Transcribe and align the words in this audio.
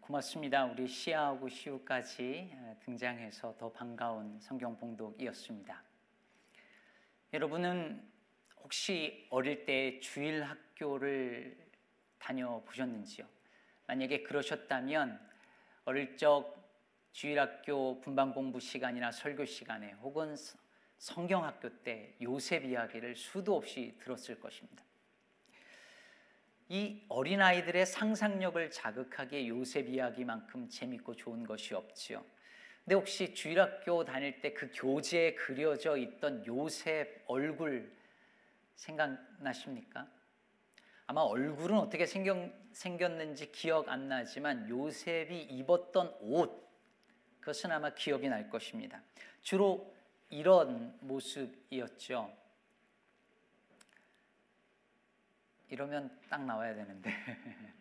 고맙습니다. 0.00 0.64
우리 0.64 0.86
시아하고 0.86 1.48
시우까지 1.48 2.50
어, 2.54 2.76
등장해서 2.84 3.56
더 3.58 3.70
반가운 3.70 4.38
성경 4.40 4.76
봉독이었습니다. 4.78 5.82
여러분은 7.32 8.02
혹시 8.62 9.26
어릴 9.30 9.64
때 9.64 9.98
주일 10.00 10.42
학교를 10.42 11.56
다녀보셨는지요? 12.18 13.26
만약에 13.86 14.22
그러셨다면 14.22 15.20
어릴 15.84 16.16
적 16.16 16.54
주일 17.12 17.38
학교 17.38 18.00
분반 18.00 18.32
공부 18.32 18.60
시간이나 18.60 19.12
설교 19.12 19.44
시간에 19.44 19.92
혹은 20.02 20.34
성경 20.98 21.44
학교 21.44 21.68
때 21.82 22.16
요셉 22.22 22.64
이야기를 22.64 23.16
수도 23.16 23.56
없이 23.56 23.96
들었을 24.00 24.40
것입니다. 24.40 24.82
이 26.68 27.04
어린아이들의 27.08 27.84
상상력을 27.86 28.70
자극하기에 28.70 29.48
요셉 29.48 29.88
이야기만큼 29.88 30.68
재밌고 30.68 31.14
좋은 31.14 31.44
것이 31.44 31.74
없지요. 31.74 32.24
근데 32.84 32.96
혹시 32.96 33.34
주일학교 33.34 34.04
다닐 34.04 34.40
때 34.40 34.52
그 34.54 34.70
교재에 34.74 35.34
그려져 35.34 35.96
있던 35.96 36.44
요셉 36.46 37.24
얼굴 37.26 37.92
생각나십니까? 38.76 40.08
아마 41.06 41.20
얼굴은 41.20 41.78
어떻게 41.78 42.06
생겼, 42.06 42.50
생겼는지 42.72 43.52
기억 43.52 43.88
안 43.88 44.08
나지만 44.08 44.68
요셉이 44.68 45.42
입었던 45.42 46.16
옷 46.20 46.64
그것은 47.40 47.72
아마 47.72 47.90
기억이 47.94 48.28
날 48.28 48.48
것입니다. 48.48 49.02
주로 49.42 49.94
이런 50.30 50.96
모습이었죠. 51.00 52.43
이러면 55.74 56.16
딱 56.28 56.44
나와야 56.44 56.72
되는데. 56.72 57.10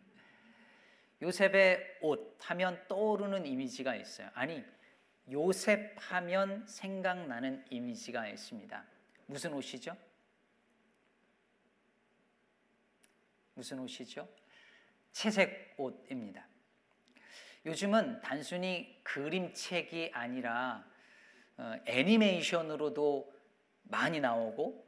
요셉의 1.22 2.00
옷 2.02 2.40
하면 2.40 2.84
떠오르는 2.88 3.46
이미지가 3.46 3.96
있어요. 3.96 4.32
아니, 4.34 4.66
요셉 5.32 5.96
하면 6.00 6.66
생각나는 6.66 7.64
이미지가 7.70 8.28
있습니다. 8.30 8.84
무슨 9.28 9.54
옷이죠? 9.54 9.96
무슨 13.54 13.80
옷이죠? 13.80 14.28
채색 15.12 15.76
옷입니다. 15.78 16.48
요즘은 17.64 18.22
단순히 18.22 19.00
그림책이 19.04 20.10
아니라 20.16 20.84
어, 21.58 21.76
애니메이션으로도 21.86 23.32
많이 23.84 24.20
나오고 24.20 24.84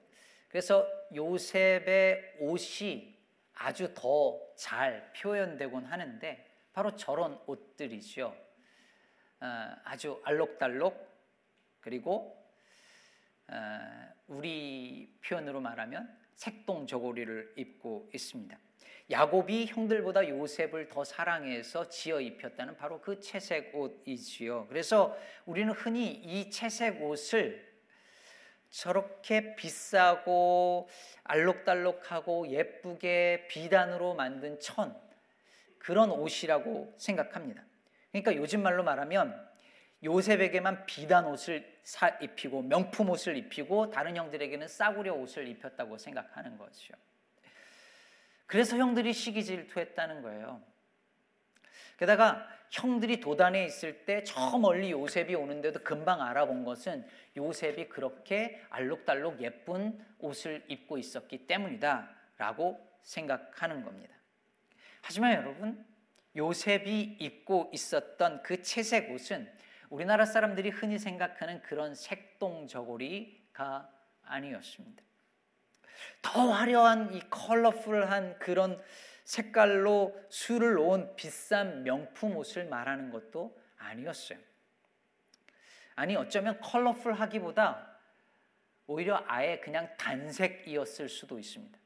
그래서 0.56 0.88
요셉의 1.14 2.38
옷이 2.40 3.14
아주 3.56 3.94
더 3.94 4.46
잘 4.56 5.12
표현되곤 5.14 5.86
하는데 5.86 6.46
바로 6.72 6.96
저런 6.96 7.40
옷들이죠. 7.46 8.36
어, 9.42 9.76
아주 9.84 10.22
알록달록 10.24 11.14
그리고 11.82 12.42
어, 13.48 13.54
우리 14.28 15.14
표현으로 15.26 15.60
말하면 15.60 16.18
색동 16.36 16.88
저고리를 16.88 17.54
입고 17.58 18.10
있습니다. 18.14 18.58
야곱이 19.12 19.68
형들보다 19.68 20.28
요셉을 20.28 20.90
더 20.90 21.04
사랑해서 21.04 21.90
지어 21.90 22.20
입혔다는 22.20 22.76
바로 22.76 23.00
그 23.02 23.20
채색 23.20 23.76
옷이지요. 23.76 24.68
그래서 24.68 25.16
우리는 25.46 25.72
흔히 25.74 26.12
이 26.12 26.50
채색 26.50 27.02
옷을 27.04 27.65
저렇게 28.70 29.56
비싸고 29.56 30.90
알록달록하고 31.24 32.50
예쁘게 32.50 33.48
비단으로 33.50 34.14
만든 34.16 34.60
천 34.60 34.96
그런 35.78 36.12
옷이라고 36.12 36.94
생각합니다. 36.98 37.64
그러니까 38.12 38.36
요즘 38.36 38.62
말로 38.62 38.84
말하면 38.84 39.46
요셉에게만 40.04 40.86
비단 40.86 41.26
옷을 41.26 41.76
사 41.84 42.10
입히고 42.10 42.64
명품 42.64 43.10
옷을 43.10 43.38
입히고 43.38 43.92
다른 43.92 44.16
형들에게는 44.16 44.68
싸구려 44.68 45.14
옷을 45.14 45.48
입혔다고 45.48 45.98
생각하는 45.98 46.58
거죠. 46.58 46.94
그래서 48.46 48.78
형들이 48.78 49.14
시기 49.14 49.44
질투했다는 49.44 50.22
거예요. 50.22 50.62
게다가 51.98 52.48
형들이 52.72 53.20
도단에 53.20 53.66
있을 53.66 54.06
때 54.06 54.24
저 54.24 54.58
멀리 54.58 54.92
요셉이 54.92 55.36
오는데도 55.36 55.80
금방 55.84 56.22
알아본 56.22 56.66
것은 56.66 57.08
요셉이 57.38 57.90
그렇게 57.90 58.62
알록달록 58.70 59.42
예쁜 59.42 60.04
옷을 60.20 60.64
입고 60.68 60.98
있었기 60.98 61.48
때문이다라고 61.48 62.80
생각하는 63.04 63.84
겁니다. 63.84 64.16
하지만 65.02 65.34
여러분, 65.34 65.86
요셉이 66.36 67.18
입고 67.20 67.70
있었던 67.74 68.42
그 68.44 68.62
채색 68.62 69.12
옷은 69.12 69.50
우리나라 69.90 70.26
사람들이 70.26 70.70
흔히 70.70 70.98
생각하는 70.98 71.62
그런 71.62 71.94
색동 71.96 72.68
저고리가 72.68 73.90
아니었습니다. 74.24 75.04
더 76.22 76.52
화려한 76.52 77.14
이 77.14 77.22
컬러풀한 77.30 78.40
그런 78.40 78.82
색깔로 79.26 80.16
술을 80.30 80.76
놓은 80.76 81.16
비싼 81.16 81.84
명품 81.84 82.38
옷을 82.38 82.66
말하는 82.66 83.10
것도 83.10 83.60
아니었어요. 83.78 84.40
아니 85.96 86.16
어쩌면 86.16 86.60
컬러풀하기보다 86.62 87.96
오히려 88.88 89.24
아예 89.28 89.60
그냥 89.60 89.90
단색이었을 89.98 91.10
수도 91.10 91.40
있습니다. 91.40 91.78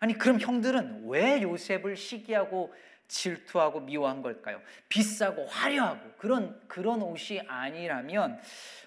아니 0.00 0.14
그럼 0.14 0.40
형들은 0.40 1.06
왜 1.08 1.42
요셉을 1.42 1.96
시기하고 1.96 2.74
질투하고 3.06 3.80
미워한 3.80 4.22
걸까요? 4.22 4.62
비싸고 4.88 5.44
화려하고 5.46 6.12
그런 6.16 6.66
그런 6.68 7.02
옷이 7.02 7.40
아니라면 7.46 8.40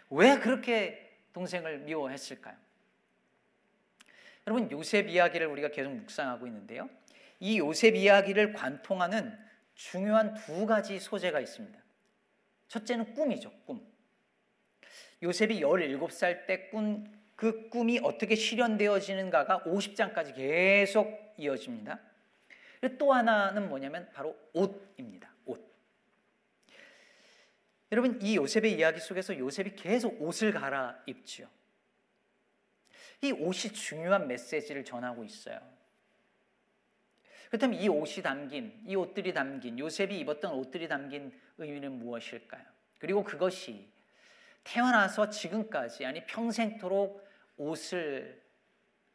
왜 0.10 0.40
그렇게 0.40 1.20
동생을 1.34 1.80
미워했을까요? 1.80 2.56
여러분 4.48 4.72
요셉 4.72 5.10
이야기를 5.10 5.48
우리가 5.48 5.70
계속 5.70 5.92
묵상하고 5.92 6.48
있는데요. 6.48 6.90
이 7.44 7.60
요셉 7.60 7.96
이야기를 7.96 8.54
관통하는 8.54 9.38
중요한 9.76 10.34
두 10.34 10.66
가지 10.66 11.00
소재가 11.00 11.40
있습니다. 11.40 11.78
첫째는 12.70 13.14
꿈이죠, 13.14 13.52
꿈. 13.66 13.86
요셉이 15.22 15.60
17살 15.60 16.46
때 16.48 16.70
꾼 16.70 17.24
그 17.36 17.68
꿈이 17.70 18.00
어떻게 18.02 18.36
실현되어지는가가 18.36 19.64
50장까지 19.64 20.36
계속 20.36 21.34
이어집니다. 21.38 22.00
또 22.98 23.14
하나는 23.14 23.70
뭐냐면 23.70 24.10
바로 24.14 24.38
옷입니다. 24.54 25.34
옷. 25.46 25.62
여러분 27.92 28.20
이 28.22 28.36
요셉의 28.36 28.74
이야기 28.74 29.00
속에서 29.00 29.38
요셉이 29.38 29.76
계속 29.76 30.22
옷을 30.22 30.54
갈아입지요. 30.54 31.48
이 33.22 33.32
옷이 33.32 33.74
중요한 33.74 34.28
메시지를 34.28 34.84
전하고 34.84 35.24
있어요. 35.24 35.60
그렇다면 37.54 37.80
이 37.80 37.88
옷이 37.88 38.24
담긴, 38.24 38.82
이 38.84 38.96
옷들이 38.96 39.32
담긴, 39.32 39.78
요셉이 39.78 40.18
입었던 40.22 40.54
옷들이 40.54 40.88
담긴 40.88 41.32
의미는 41.60 42.00
무엇일까요? 42.00 42.64
그리고 42.98 43.24
그것이 43.24 43.88
태어나서 44.64 45.30
지금까지, 45.30 46.04
아니 46.04 46.26
평생토록 46.26 47.24
옷을 47.58 48.42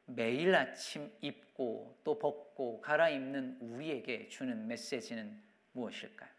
매일 0.06 0.54
아침 0.54 1.10
입고 1.20 1.98
또 2.04 2.16
벗고 2.20 2.80
갈아입는 2.80 3.58
우리에게 3.60 4.28
주는 4.28 4.68
메시지는 4.68 5.42
무엇일까요? 5.72 6.30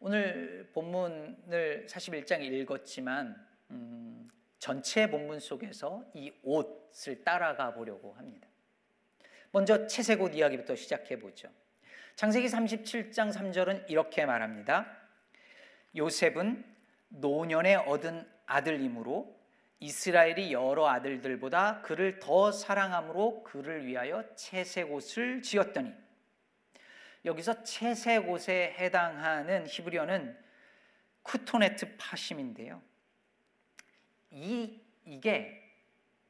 오늘 0.00 0.70
본문을 0.72 1.86
41장 1.86 2.40
읽었지만 2.40 3.46
음, 3.72 4.26
전체 4.58 5.10
본문 5.10 5.38
속에서 5.38 6.02
이 6.14 6.32
옷을 6.42 7.22
따라가 7.24 7.74
보려고 7.74 8.14
합니다. 8.14 8.48
먼저 9.54 9.86
채색 9.86 10.20
옷 10.20 10.34
이야기부터 10.34 10.74
시작해 10.74 11.16
보죠. 11.16 11.48
창세기 12.16 12.48
37장 12.48 13.32
3절은 13.32 13.88
이렇게 13.88 14.26
말합니다. 14.26 14.84
요셉은 15.94 16.64
노년에 17.06 17.76
얻은 17.76 18.28
아들이므로 18.46 19.32
이스라엘이 19.78 20.52
여러 20.52 20.88
아들들보다 20.88 21.82
그를 21.82 22.18
더 22.18 22.50
사랑함으로 22.50 23.44
그를 23.44 23.86
위하여 23.86 24.24
채색 24.34 24.90
옷을 24.90 25.40
지었더니 25.40 25.94
여기서 27.24 27.62
채색 27.62 28.28
옷에 28.28 28.74
해당하는 28.76 29.68
히브리어는 29.68 30.36
쿠토네트 31.22 31.96
파심인데요. 31.96 32.82
이 34.32 34.80
이게 35.04 35.62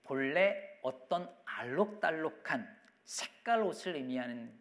본래 0.03 0.79
어떤 0.83 1.35
알록달록한 1.47 2.84
색깔 3.05 3.63
옷을 3.63 3.97
의미하는 3.97 4.53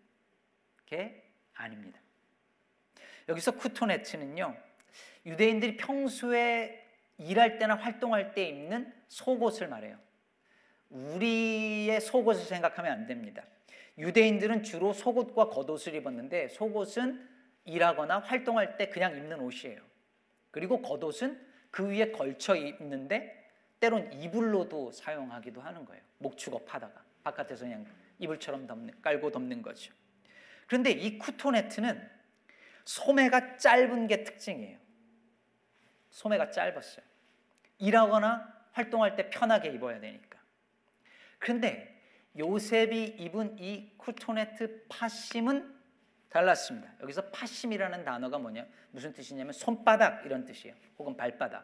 게 0.85 1.29
아닙니다. 1.53 1.99
여기서 3.29 3.51
쿠토네츠는요, 3.51 4.55
유대인들이 5.25 5.77
평소에 5.77 6.83
일할 7.17 7.57
때나 7.57 7.75
활동할 7.75 8.33
때 8.33 8.47
입는 8.47 8.93
속옷을 9.07 9.67
말해요. 9.67 9.97
우리의 10.89 12.01
속옷을 12.01 12.45
생각하면 12.45 12.91
안 12.91 13.05
됩니다. 13.05 13.43
유대인들은 13.97 14.63
주로 14.63 14.93
속옷과 14.93 15.49
겉옷을 15.49 15.95
입었는데 15.95 16.49
속옷은 16.49 17.29
일하거나 17.65 18.19
활동할 18.19 18.77
때 18.77 18.89
그냥 18.89 19.15
입는 19.15 19.39
옷이에요. 19.39 19.79
그리고 20.51 20.81
겉옷은 20.81 21.53
그 21.71 21.89
위에 21.89 22.11
걸쳐 22.11 22.55
입는데 22.55 23.49
때론 23.79 24.11
이불로도 24.13 24.91
사용하기도 24.91 25.61
하는 25.61 25.85
거예요. 25.85 26.01
목 26.17 26.37
축업 26.37 26.71
하다가 26.73 27.03
바깥에서 27.23 27.65
그냥 27.65 27.85
이불처럼 28.23 28.67
덮는, 28.67 29.01
깔고 29.01 29.31
덮는 29.31 29.61
거죠. 29.61 29.93
그런데 30.67 30.91
이 30.91 31.17
쿠토네트는 31.17 32.09
소매가 32.85 33.57
짧은 33.57 34.07
게 34.07 34.23
특징이에요. 34.23 34.77
소매가 36.09 36.51
짧았어요. 36.51 37.05
일하거나 37.79 38.53
활동할 38.71 39.15
때 39.15 39.29
편하게 39.29 39.69
입어야 39.69 39.99
되니까. 39.99 40.39
그런데 41.39 42.01
요셉이 42.37 43.15
입은 43.19 43.59
이 43.59 43.91
쿠토네트 43.97 44.85
파심은 44.89 45.73
달랐습니다. 46.29 46.91
여기서 47.01 47.29
파심이라는 47.29 48.03
단어가 48.03 48.39
뭐냐? 48.39 48.65
무슨 48.91 49.13
뜻이냐면 49.13 49.53
손바닥 49.53 50.25
이런 50.25 50.45
뜻이에요. 50.45 50.75
혹은 50.97 51.15
발바닥. 51.15 51.63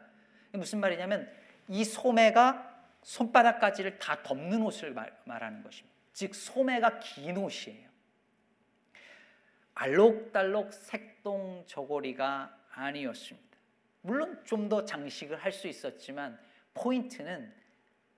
무슨 0.52 0.80
말이냐면 0.80 1.32
이 1.68 1.84
소매가 1.84 2.70
손바닥까지를 3.02 3.98
다 3.98 4.22
덮는 4.22 4.62
옷을 4.62 4.94
말, 4.94 5.18
말하는 5.26 5.64
것입니다. 5.64 5.99
즉 6.20 6.36
소매가 6.36 7.00
긴 7.00 7.38
옷이에요. 7.38 7.90
알록달록 9.74 10.74
색동 10.74 11.64
저고리가 11.66 12.54
아니었습니다. 12.72 13.58
물론 14.02 14.44
좀 14.44 14.68
더 14.68 14.84
장식을 14.84 15.38
할 15.38 15.54
수 15.54 15.70
있었지만 15.70 16.38
포인트는 16.74 17.56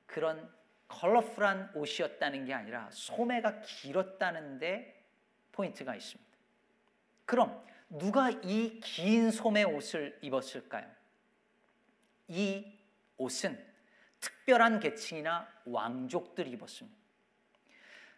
그런 0.07 0.51
컬러풀한 0.88 1.74
옷이었다는 1.75 2.45
게 2.45 2.56
아니라 2.56 2.89
소매가 2.92 3.62
길었다는데 3.62 5.06
포인트가 5.51 5.95
있습니다. 5.95 6.31
그럼 7.25 7.63
누가 7.88 8.31
이 8.31 8.80
긴 8.83 9.30
소매 9.30 9.62
옷을 9.62 10.18
입었을까요? 10.24 10.89
이 12.30 12.80
옷은 13.18 13.63
특별한 14.19 14.80
계층이나 14.80 15.47
왕족들이 15.65 16.50
입었습니다. 16.50 17.00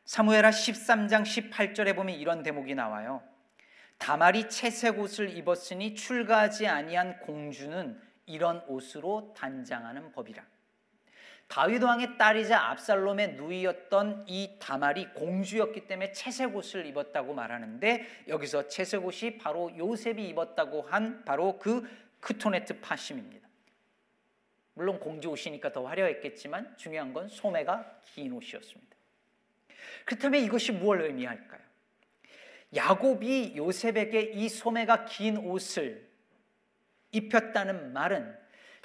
사무엘하 0.05 0.50
13장 0.50 1.23
18절에 1.23 1.95
보면 1.95 2.15
이런 2.15 2.44
대목이 2.44 2.75
나와요. 2.75 3.23
다말이 3.97 4.50
채색 4.50 5.00
옷을 5.00 5.29
입었으니 5.29 5.95
출가하지 5.95 6.67
아니한 6.67 7.19
공주는 7.19 8.01
이런 8.25 8.61
옷으로 8.67 9.33
단장하는 9.35 10.11
법이라. 10.11 10.44
다윗 11.47 11.81
왕의 11.83 12.17
딸이자 12.17 12.71
압살롬의 12.71 13.35
누이였던 13.35 14.25
이 14.27 14.57
다말이 14.59 15.13
공주였기 15.13 15.88
때문에 15.88 16.11
채색 16.11 16.55
옷을 16.55 16.85
입었다고 16.85 17.33
말하는데 17.33 18.25
여기서 18.27 18.67
채색 18.67 19.05
옷이 19.05 19.38
바로 19.38 19.71
요셉이 19.77 20.27
입었다고 20.29 20.81
한 20.81 21.23
바로 21.23 21.59
그 21.59 21.88
크토네트 22.19 22.81
파심입니다. 22.81 23.47
물론 24.73 25.00
공주 25.00 25.29
옷이니까 25.29 25.71
더 25.71 25.85
화려했겠지만 25.85 26.75
중요한 26.77 27.13
건 27.13 27.27
소매가 27.27 28.01
긴 28.03 28.33
옷이었습니다. 28.33 28.92
그렇다면 30.06 30.41
이것이 30.44 30.71
무엇을 30.71 31.06
의미할까요? 31.06 31.62
야곱이 32.75 33.53
요셉에게 33.56 34.31
이 34.33 34.50
소매가 34.50 35.06
긴 35.06 35.38
옷을 35.38 36.09
입혔다는 37.12 37.94
말은 37.94 38.35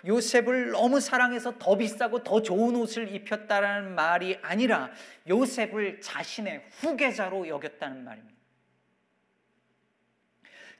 요셉을 0.06 0.70
너무 0.70 1.00
사랑해서 1.00 1.58
더 1.58 1.76
비싸고 1.76 2.22
더 2.22 2.42
좋은 2.42 2.76
옷을 2.76 3.12
입혔다는 3.14 3.94
말이 3.94 4.38
아니라 4.42 4.92
요셉을 5.26 6.00
자신의 6.00 6.66
후계자로 6.70 7.48
여겼다는 7.48 8.04
말입니다. 8.04 8.38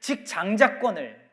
즉 0.00 0.24
장자권을 0.24 1.28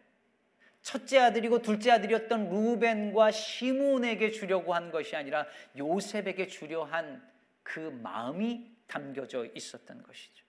첫째 0.82 1.20
아들이고 1.20 1.62
둘째 1.62 1.92
아들이었던 1.92 2.50
루벤과 2.50 3.32
시몬에게 3.32 4.32
주려고 4.32 4.74
한 4.74 4.92
것이 4.92 5.16
아니라 5.16 5.46
요셉에게 5.78 6.48
주려 6.48 6.84
한 6.84 7.36
그 7.66 7.80
마음이 7.80 8.72
담겨져 8.88 9.46
있었던 9.54 10.04
것이죠. 10.04 10.46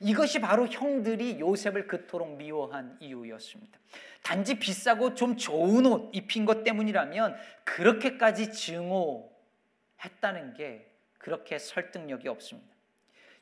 이것이 0.00 0.40
바로 0.40 0.66
형들이 0.66 1.40
요셉을 1.40 1.86
그토록 1.86 2.36
미워한 2.36 2.96
이유였습니다. 3.00 3.78
단지 4.22 4.58
비싸고 4.58 5.14
좀 5.14 5.36
좋은 5.36 5.86
옷 5.86 6.10
입힌 6.12 6.44
것 6.44 6.64
때문이라면 6.64 7.36
그렇게까지 7.64 8.52
증오했다는 8.52 10.54
게 10.54 10.90
그렇게 11.18 11.58
설득력이 11.58 12.28
없습니다. 12.28 12.72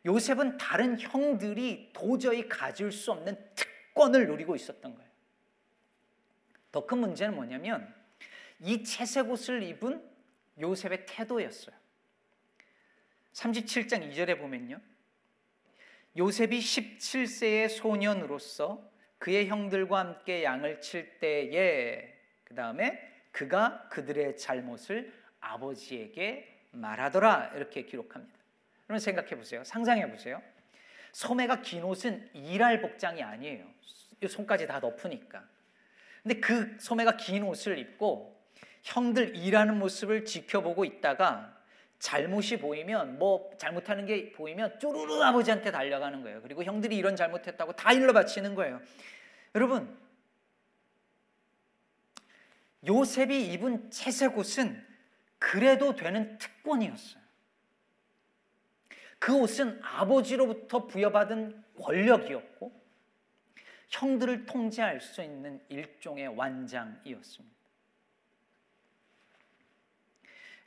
요셉은 0.05 0.58
다른 0.58 0.99
형들이 0.99 1.91
도저히 1.93 2.49
가질 2.49 2.93
수 2.93 3.12
없는 3.12 3.37
특권을 3.55 4.26
누리고 4.26 4.55
있었던 4.55 4.94
거예요. 4.94 5.11
더 6.73 6.87
큰 6.87 6.99
문제는 6.99 7.35
뭐냐면 7.35 7.93
이 8.61 8.85
채색 8.85 9.31
옷을 9.31 9.62
입은 9.62 10.03
요셉의 10.61 11.06
태도였어요. 11.06 11.75
37장 13.32 14.11
2절에 14.11 14.38
보면요. 14.38 14.81
요셉이 16.17 16.59
17세의 16.59 17.69
소년으로서 17.69 18.91
그의 19.19 19.49
형들과 19.49 19.99
함께 19.99 20.43
양을 20.43 20.81
칠 20.81 21.19
때에 21.21 22.15
그 22.44 22.55
다음에 22.55 22.99
그가 23.32 23.88
그들의 23.91 24.37
잘못을 24.37 25.12
아버지에게 25.41 26.67
말하더라 26.73 27.53
이렇게 27.55 27.85
기록합니다. 27.85 28.38
그러면 28.87 29.00
생각해 29.00 29.37
보세요. 29.37 29.62
상상해 29.65 30.11
보세요. 30.11 30.43
소매가 31.12 31.62
긴 31.62 31.85
옷은 31.85 32.31
일할 32.35 32.81
복장이 32.81 33.23
아니에요. 33.23 33.67
손까지 34.29 34.67
다 34.67 34.81
덮으니까. 34.81 35.44
근데 36.23 36.41
그 36.41 36.77
소매가 36.79 37.17
긴 37.17 37.44
옷을 37.44 37.79
입고 37.79 38.41
형들 38.82 39.37
일하는 39.37 39.79
모습을 39.79 40.25
지켜보고 40.25 40.85
있다가 40.85 41.59
잘못이 42.00 42.58
보이면 42.58 43.19
뭐 43.19 43.50
잘못하는 43.58 44.06
게 44.06 44.32
보이면 44.32 44.81
쪼르르 44.81 45.23
아버지한테 45.23 45.70
달려가는 45.70 46.23
거예요. 46.23 46.41
그리고 46.43 46.64
형들이 46.64 46.97
이런 46.97 47.14
잘못했다고 47.14 47.75
다 47.75 47.93
일러 47.93 48.12
바치는 48.12 48.55
거예요. 48.55 48.81
여러분 49.55 49.97
요셉이 52.87 53.52
입은 53.52 53.91
채색 53.91 54.37
옷은 54.38 54.85
그래도 55.38 55.94
되는 55.94 56.38
특권이었어요. 56.38 57.23
그 59.19 59.36
옷은 59.36 59.81
아버지로부터 59.82 60.86
부여받은 60.86 61.63
권력이었고 61.79 62.81
형들을 63.91 64.46
통제할 64.46 65.03
수 65.03 65.22
있는 65.22 65.63
일종의 65.69 66.29
완장이었습니다. 66.29 67.60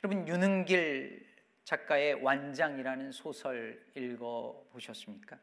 여러분 0.04 0.28
유능길 0.28 1.33
작가의 1.64 2.14
완장이라는 2.22 3.12
소설 3.12 3.84
읽어 3.94 4.66
보셨습니까? 4.70 5.38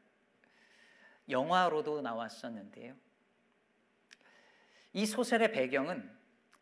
영화로도 1.30 2.02
나왔었는데요. 2.02 2.96
이 4.94 5.06
소설의 5.06 5.52
배경은 5.52 6.10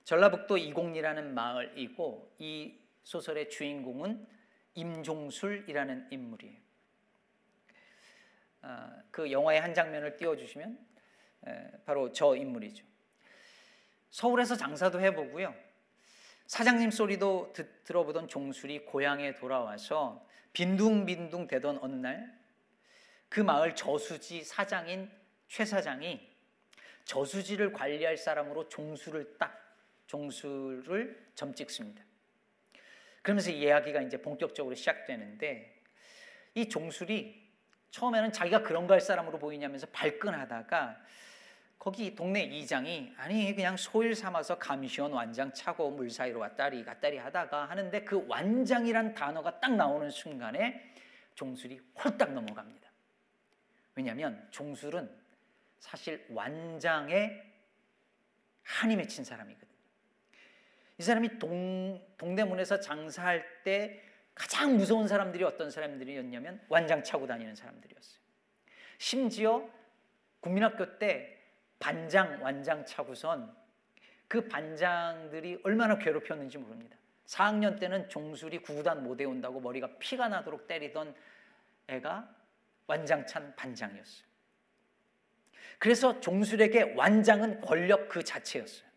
전라북도 0.04 0.58
이공리라는 0.58 1.34
마을이고 1.34 2.36
이 2.39 2.80
소설의 3.04 3.50
주인공은 3.50 4.28
임종술이라는 4.75 6.08
인물이에요. 6.12 6.58
아, 8.62 9.01
그 9.12 9.32
영화의 9.32 9.62
한 9.62 9.74
장면을 9.74 10.18
띄워주시면 10.18 10.88
바로 11.86 12.12
저 12.12 12.36
인물이죠. 12.36 12.86
서울에서 14.10 14.56
장사도 14.56 15.00
해보고요. 15.00 15.69
사장님 16.50 16.91
소리도 16.91 17.53
듣, 17.53 17.86
들어보던 17.86 18.27
종술이 18.27 18.86
고향에 18.86 19.36
돌아와서 19.36 20.27
빈둥빈둥 20.51 21.48
되던 21.48 21.79
어느 21.82 21.96
날 21.96 22.39
그 23.29 23.39
마을 23.39 23.75
저수지 23.75 24.44
사장인 24.44 25.10
최 25.48 25.63
사장이 25.63 26.27
저수지를 27.06 27.72
관리할 27.72 28.18
사람으로 28.18 28.68
종술을 28.70 29.38
딱 29.38 29.77
종술을 30.08 31.27
점 31.36 31.53
찍습니다. 31.53 32.03
그러면서 33.22 33.51
이야기가 33.51 34.01
이제 34.01 34.18
본격적으로 34.18 34.75
시작되는데 34.75 35.82
이 36.56 36.68
종술이 36.68 37.48
처음에는 37.91 38.32
자기가 38.32 38.63
그런 38.63 38.88
거할 38.88 39.00
사람으로 39.00 39.38
보이냐면서 39.38 39.88
발끈하다가 39.88 41.00
거기 41.79 42.13
동네 42.13 42.43
이장이 42.43 43.13
아니 43.15 43.55
그냥 43.55 43.77
소일 43.77 44.13
삼아서 44.13 44.59
감시원 44.59 45.13
완장 45.13 45.53
차고 45.53 45.91
물 45.91 46.09
사이로 46.09 46.39
왔다리 46.39 46.83
갔다리 46.83 47.17
하다가 47.17 47.69
하는데 47.69 48.03
그 48.03 48.25
완장이란 48.27 49.13
단어가 49.13 49.62
딱 49.62 49.74
나오는 49.74 50.09
순간에 50.09 50.93
종술이 51.36 51.79
홀딱 52.03 52.33
넘어갑니다. 52.33 52.91
왜냐하면 53.95 54.45
종술은 54.51 55.09
사실 55.79 56.25
완장에 56.31 57.41
한이 58.63 58.98
맺힌 58.98 59.24
사람이거든요. 59.24 59.69
이 60.98 61.01
사람이 61.01 61.39
동, 61.39 62.05
동대문에서 62.17 62.81
장사할 62.81 63.63
때 63.63 64.03
가장 64.36 64.75
무서운 64.75 65.07
사람들이 65.07 65.45
어떤 65.45 65.71
사람들이었냐면 65.71 66.62
완장 66.67 67.01
차고 67.03 67.25
다니는 67.25 67.55
사람들이었어요. 67.55 68.19
심지어 68.98 69.69
국민학교 70.41 71.00
때 71.00 71.38
반장, 71.79 72.41
완장 72.43 72.86
차고선 72.86 73.55
그 74.27 74.48
반장들이 74.48 75.62
얼마나 75.63 75.98
괴롭혔는지 75.98 76.57
모릅니다. 76.57 76.98
4학년 77.25 77.79
때는 77.79 78.09
종술이 78.09 78.59
구구단 78.59 79.03
못 79.03 79.19
외운다고 79.19 79.59
머리가 79.59 79.98
피가 80.00 80.29
나도록 80.29 80.67
때리던 80.67 81.15
애가 81.88 82.36
완장찬 82.88 83.55
반장이었어요. 83.55 84.27
그래서 85.77 86.19
종술에게 86.19 86.93
완장은 86.95 87.62
권력 87.62 88.09
그 88.09 88.24
자체였어요. 88.24 88.89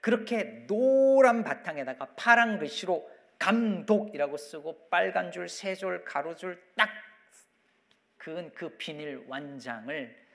그렇게 0.00 0.66
노란 0.66 1.42
바탕에다가 1.42 2.14
파란 2.16 2.58
글씨로 2.58 3.10
감독이라고 3.38 4.36
쓰고 4.36 4.88
빨간 4.88 5.32
줄, 5.32 5.48
세 5.48 5.74
줄, 5.74 6.04
가로줄 6.04 6.62
딱 6.76 6.88
그은 8.16 8.52
그 8.54 8.76
비닐 8.76 9.24
완장을 9.26 10.27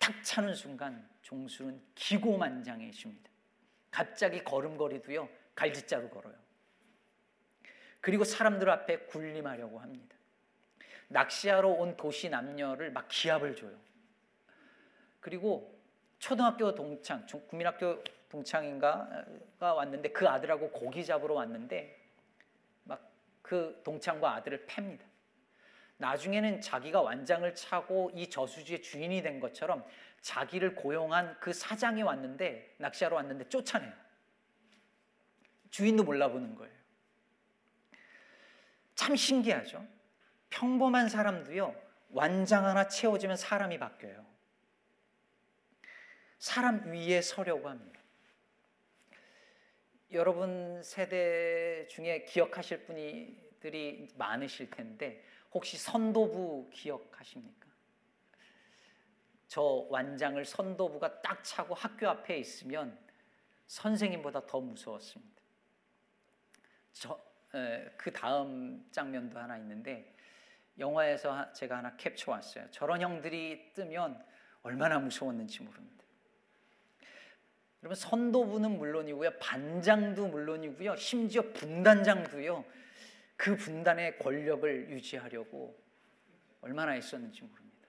탁 0.00 0.24
차는 0.24 0.54
순간 0.54 1.08
종술은 1.22 1.80
기고만장해집니다. 1.94 3.30
갑자기 3.92 4.42
걸음걸이도요 4.42 5.28
갈짓자로 5.54 6.10
걸어요. 6.10 6.34
그리고 8.00 8.24
사람들 8.24 8.68
앞에 8.68 9.00
군림하려고 9.06 9.78
합니다. 9.78 10.16
낚시하러 11.06 11.68
온 11.68 11.96
도시 11.96 12.28
남녀를 12.28 12.90
막 12.90 13.06
기합을 13.08 13.54
줘요. 13.54 13.78
그리고 15.20 15.78
초등학교 16.18 16.74
동창, 16.74 17.24
국민학교 17.48 18.02
동창인가가 18.28 19.74
왔는데 19.74 20.10
그 20.10 20.28
아들하고 20.28 20.72
고기 20.72 21.04
잡으러 21.04 21.34
왔는데 21.34 21.96
막 22.82 23.10
그 23.50 23.80
동창과 23.82 24.36
아들을 24.36 24.64
팹니다. 24.66 25.00
나중에는 26.00 26.62
자기가 26.62 27.02
완장을 27.02 27.54
차고 27.54 28.12
이 28.14 28.30
저수지의 28.30 28.80
주인이 28.80 29.22
된 29.22 29.38
것처럼 29.38 29.84
자기를 30.22 30.74
고용한 30.74 31.38
그 31.40 31.52
사장이 31.52 32.02
왔는데 32.02 32.76
낚시하러 32.78 33.16
왔는데 33.16 33.48
쫓아내요. 33.50 33.92
주인도 35.70 36.02
몰라보는 36.02 36.54
거예요. 36.54 36.74
참 38.94 39.14
신기하죠. 39.14 39.86
평범한 40.48 41.08
사람도요, 41.08 41.74
완장 42.10 42.66
하나 42.66 42.88
채워지면 42.88 43.36
사람이 43.36 43.78
바뀌어요. 43.78 44.26
사람 46.38 46.90
위에 46.90 47.20
서려고 47.20 47.68
합니다. 47.68 48.00
여러분 50.12 50.82
세대 50.82 51.86
중에 51.88 52.24
기억하실 52.24 52.84
분 52.84 52.96
들이 53.60 54.08
많으실 54.16 54.70
텐데, 54.70 55.24
혹시 55.52 55.76
선도부 55.76 56.70
기억하십니까? 56.72 57.68
저 59.46 59.86
완장을 59.90 60.44
선도부가 60.44 61.22
딱 61.22 61.42
차고 61.42 61.74
학교 61.74 62.08
앞에 62.08 62.38
있으면 62.38 62.96
선생님보다 63.66 64.46
더 64.46 64.60
무서웠습니다. 64.60 65.42
저, 66.92 67.20
에, 67.54 67.90
그 67.96 68.12
다음 68.12 68.86
장면도 68.90 69.38
하나 69.38 69.58
있는데 69.58 70.14
영화에서 70.78 71.52
제가 71.52 71.78
하나 71.78 71.96
캡처 71.96 72.30
왔어요. 72.30 72.70
저런 72.70 73.00
형들이 73.00 73.72
뜨면 73.74 74.24
얼마나 74.62 74.98
무서웠는지 74.98 75.62
모릅니다. 75.62 76.04
여러분 77.82 77.96
선도부는 77.96 78.78
물론이고요, 78.78 79.38
반장도 79.38 80.28
물론이고요, 80.28 80.96
심지어 80.96 81.42
분단장도요. 81.52 82.64
그 83.40 83.56
분단의 83.56 84.18
권력을 84.18 84.90
유지하려고 84.90 85.82
얼마나 86.60 86.94
애썼는지 86.94 87.40
모릅니다. 87.42 87.88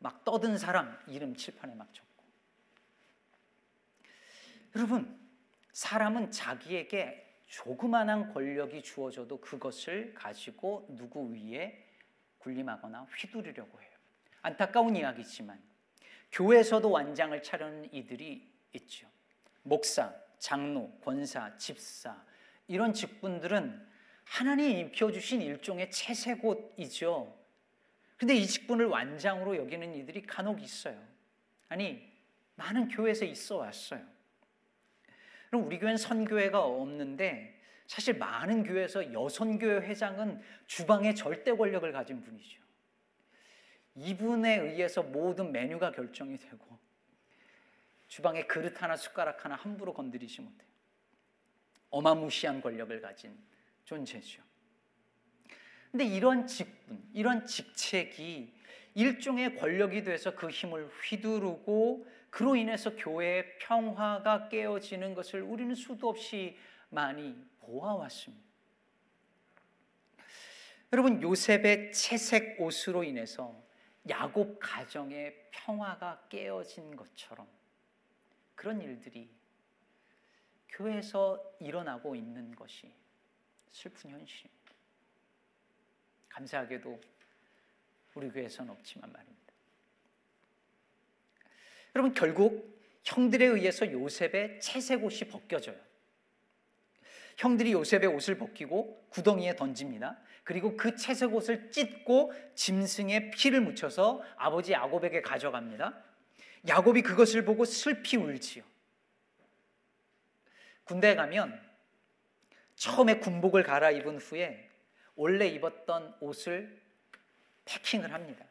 막 0.00 0.24
떠든 0.24 0.58
사람 0.58 0.98
이름 1.06 1.36
칠판에 1.36 1.76
막 1.76 1.94
적고. 1.94 2.24
여러분, 4.74 5.20
사람은 5.70 6.32
자기에게 6.32 7.44
조그만한 7.46 8.32
권력이 8.32 8.82
주어져도 8.82 9.40
그것을 9.40 10.14
가지고 10.14 10.88
누구 10.90 11.32
위에 11.32 11.86
군림하거나 12.38 13.06
휘두르려고 13.16 13.80
해요. 13.80 13.90
안타까운 14.42 14.96
이야기지만 14.96 15.62
교회에서도 16.32 16.90
완장을 16.90 17.40
차려는 17.40 17.94
이들이 17.94 18.52
있죠. 18.72 19.08
목사, 19.62 20.12
장로, 20.40 20.90
권사, 21.04 21.56
집사 21.56 22.20
이런 22.70 22.94
직분들은 22.94 23.84
하나님이 24.22 24.78
입혀주신 24.78 25.42
일종의 25.42 25.90
채색옷이죠. 25.90 27.36
근데 28.16 28.36
이 28.36 28.46
직분을 28.46 28.86
완장으로 28.86 29.56
여기는 29.56 29.92
이들이 29.96 30.22
간혹 30.22 30.62
있어요. 30.62 30.96
아니, 31.68 32.08
많은 32.54 32.86
교회에서 32.86 33.24
있어 33.24 33.56
왔어요. 33.56 34.00
그럼 35.48 35.66
우리 35.66 35.80
교회는 35.80 35.96
선교회가 35.96 36.64
없는데 36.64 37.60
사실 37.88 38.16
많은 38.16 38.62
교회에서 38.62 39.12
여선교회 39.12 39.88
회장은 39.88 40.40
주방의 40.68 41.16
절대 41.16 41.50
권력을 41.50 41.90
가진 41.90 42.22
분이죠. 42.22 42.60
이분에 43.96 44.58
의해서 44.58 45.02
모든 45.02 45.50
메뉴가 45.50 45.90
결정이 45.90 46.38
되고 46.38 46.78
주방에 48.06 48.46
그릇 48.46 48.80
하나 48.80 48.96
숟가락 48.96 49.44
하나 49.44 49.56
함부로 49.56 49.92
건드리지 49.92 50.40
못해요. 50.40 50.69
어마무시한 51.90 52.60
권력을 52.60 53.00
가진 53.00 53.36
존재죠. 53.84 54.42
근데 55.90 56.04
이런 56.04 56.46
직분, 56.46 57.02
이런 57.12 57.44
직책이 57.46 58.54
일종의 58.94 59.56
권력이 59.56 60.04
돼서 60.04 60.34
그 60.34 60.48
힘을 60.48 60.88
휘두르고 60.88 62.06
그로 62.30 62.54
인해서 62.54 62.94
교회의 62.94 63.58
평화가 63.58 64.48
깨어지는 64.48 65.14
것을 65.14 65.42
우리는 65.42 65.74
수도 65.74 66.08
없이 66.08 66.56
많이 66.88 67.36
보아왔습니다. 67.60 68.50
여러분 70.92 71.22
요셉의 71.22 71.92
채색 71.92 72.60
옷으로 72.60 73.04
인해서 73.04 73.62
야곱 74.08 74.58
가정의 74.60 75.50
평화가 75.50 76.26
깨어진 76.28 76.96
것처럼 76.96 77.46
그런 78.54 78.80
일들이 78.80 79.30
교회에서 80.72 81.56
일어나고 81.58 82.14
있는 82.14 82.54
것이 82.54 82.92
슬픈 83.70 84.10
현실입니다. 84.10 84.72
감사하게도 86.28 87.00
우리 88.14 88.30
교회에서는 88.30 88.70
없지만 88.72 89.12
말입니다. 89.12 89.40
여러분 91.94 92.12
결국 92.12 92.80
형들에 93.04 93.46
의해서 93.46 93.90
요셉의 93.90 94.60
채색 94.60 95.04
옷이 95.04 95.28
벗겨져요. 95.28 95.76
형들이 97.36 97.72
요셉의 97.72 98.06
옷을 98.06 98.36
벗기고 98.36 99.06
구덩이에 99.08 99.56
던집니다. 99.56 100.18
그리고 100.44 100.76
그 100.76 100.94
채색 100.94 101.34
옷을 101.34 101.70
찢고 101.70 102.32
짐승의 102.54 103.30
피를 103.30 103.60
묻혀서 103.60 104.22
아버지 104.36 104.72
야곱에게 104.72 105.22
가져갑니다. 105.22 106.04
야곱이 106.68 107.02
그것을 107.02 107.44
보고 107.44 107.64
슬피 107.64 108.16
울지요. 108.16 108.69
군대에 110.90 111.14
가면 111.14 111.56
처음에 112.74 113.20
군복을 113.20 113.62
갈아입은 113.62 114.18
후에 114.18 114.68
원래 115.14 115.46
입었던 115.46 116.16
옷을 116.18 116.82
패킹을 117.64 118.12
합니다. 118.12 118.44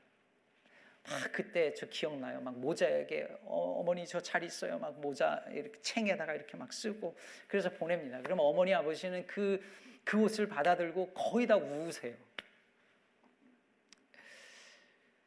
막 1.10 1.32
그때 1.34 1.74
저 1.74 1.86
기억나요. 1.88 2.40
막 2.40 2.58
모자에게 2.58 3.28
어, 3.42 3.84
머니 3.86 4.08
저 4.08 4.22
잘 4.22 4.46
있어요. 4.46 4.80
막 4.80 4.98
모자 5.02 5.44
이렇게 5.52 5.82
챙에다가 5.82 6.34
이렇게 6.34 6.56
막 6.56 6.72
쓰고 6.72 7.18
그래서 7.50 7.70
보냅니다. 7.72 8.22
그럼 8.22 8.40
어머니 8.40 8.74
아버지는 8.74 9.28
그, 9.28 9.62
그 10.06 10.18
옷을 10.22 10.48
받아들고 10.48 11.12
거의 11.12 11.46
다 11.46 11.58
우으세요. 11.58 12.16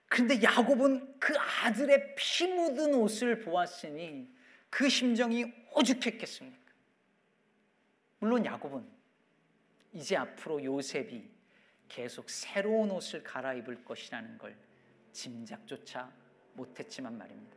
그런데 0.08 0.42
야곱은 0.42 1.20
그 1.20 1.34
아들의 1.36 2.14
피 2.16 2.46
묻은 2.46 2.94
옷을 2.94 3.40
보았으니 3.40 4.34
그 4.70 4.88
심정이 4.88 5.52
오죽했겠습니까? 5.74 6.61
물론 8.22 8.46
야곱은 8.46 8.86
이제 9.94 10.16
앞으로 10.16 10.62
요셉이 10.62 11.28
계속 11.88 12.30
새로운 12.30 12.92
옷을 12.92 13.24
갈아입을 13.24 13.84
것이라는 13.84 14.38
걸 14.38 14.56
짐작조차 15.10 16.08
못했지만 16.52 17.18
말입니다. 17.18 17.56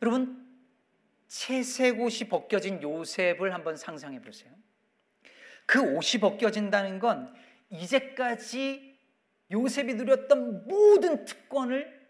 여러분, 0.00 0.48
채색 1.26 2.00
옷이 2.00 2.28
벗겨진 2.28 2.80
요셉을 2.80 3.52
한번 3.52 3.76
상상해 3.76 4.22
보세요. 4.22 4.54
그 5.66 5.80
옷이 5.80 6.20
벗겨진다는 6.20 7.00
건 7.00 7.34
이제까지 7.68 8.96
요셉이 9.50 9.94
누렸던 9.94 10.68
모든 10.68 11.24
특권을 11.24 12.08